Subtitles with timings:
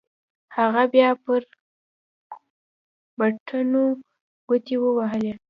[0.57, 1.41] هغه بيا پر
[3.17, 3.83] بټنو
[4.47, 5.33] گوټې ووهلې.